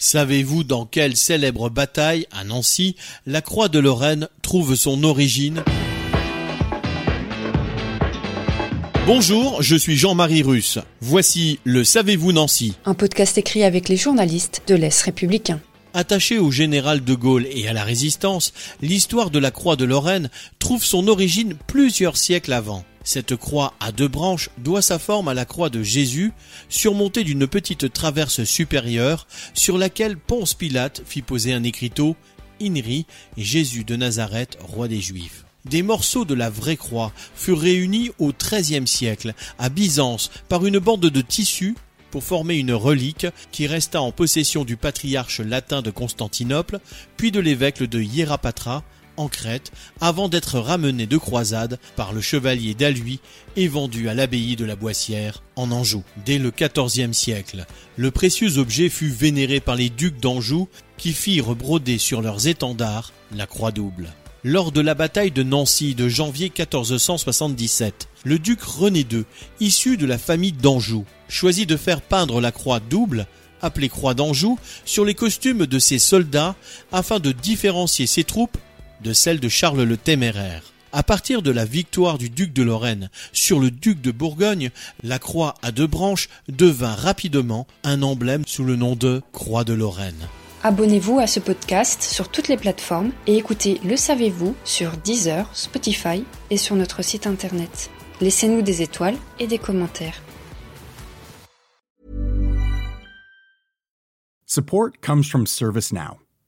[0.00, 2.94] Savez-vous dans quelle célèbre bataille, à Nancy,
[3.26, 5.64] la croix de Lorraine trouve son origine?
[9.06, 10.78] Bonjour, je suis Jean-Marie Russe.
[11.00, 15.60] Voici le Savez-vous Nancy Un podcast écrit avec les journalistes de l'Est républicain.
[15.94, 20.30] Attaché au général de Gaulle et à la résistance, l'histoire de la croix de Lorraine
[20.60, 22.84] trouve son origine plusieurs siècles avant.
[23.10, 26.30] Cette croix à deux branches doit sa forme à la croix de Jésus,
[26.68, 32.16] surmontée d'une petite traverse supérieure sur laquelle Ponce Pilate fit poser un écriteau
[32.60, 33.06] Inri
[33.38, 35.46] Jésus de Nazareth, roi des Juifs.
[35.64, 40.78] Des morceaux de la vraie croix furent réunis au XIIIe siècle à Byzance par une
[40.78, 41.76] bande de tissus
[42.10, 46.78] pour former une relique qui resta en possession du patriarche latin de Constantinople,
[47.16, 48.84] puis de l'évêque de Hiérapatra
[49.18, 53.20] en Crète, avant d'être ramené de croisade par le chevalier d'Alui
[53.56, 56.02] et vendu à l'abbaye de la Boissière en Anjou.
[56.24, 61.54] Dès le XIVe siècle, le précieux objet fut vénéré par les ducs d'Anjou qui firent
[61.54, 64.12] broder sur leurs étendards la croix double.
[64.44, 69.24] Lors de la bataille de Nancy de janvier 1477, le duc René II,
[69.58, 73.26] issu de la famille d'Anjou, choisit de faire peindre la croix double,
[73.62, 76.54] appelée croix d'Anjou, sur les costumes de ses soldats
[76.92, 78.56] afin de différencier ses troupes
[79.02, 80.62] de celles de Charles le Téméraire.
[80.92, 84.70] À partir de la victoire du duc de Lorraine sur le duc de Bourgogne,
[85.02, 89.74] la croix à deux branches devint rapidement un emblème sous le nom de croix de
[89.74, 90.28] Lorraine.
[90.64, 96.24] Abonnez-vous à ce podcast sur toutes les plateformes et écoutez Le Savez-vous sur Deezer, Spotify
[96.50, 97.90] et sur notre site internet.
[98.20, 100.20] Laissez-nous des étoiles et des commentaires.
[104.46, 106.18] Support comes from ServiceNow,